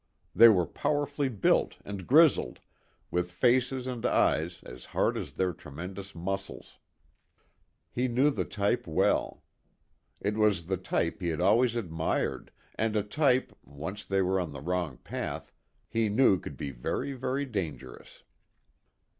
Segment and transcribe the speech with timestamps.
[0.33, 2.59] They were powerfully built and grizzled,
[3.11, 6.79] with faces and eyes as hard as their tremendous muscles.
[7.91, 9.43] He knew the type well.
[10.19, 14.53] It was the type he had always admired, and a type, once they were on
[14.53, 15.53] the wrong path,
[15.87, 18.23] he knew could be very, very dangerous.